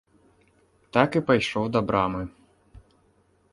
[0.97, 2.21] Так і пайшоў да брамы.